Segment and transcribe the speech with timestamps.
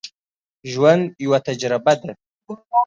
[0.71, 2.11] ژوند یوه تجربه ده